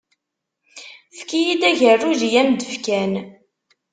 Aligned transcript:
Efk-iyi-d 1.13 1.61
agerruj 1.69 2.21
i 2.27 2.31
am-d-fkan. 2.41 3.13